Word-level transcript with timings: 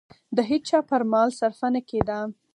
د 0.35 0.37
هېچا 0.49 0.79
پر 0.89 1.01
مال 1.11 1.29
صرفه 1.39 1.67
نه 1.73 1.81
کېده. 1.89 2.19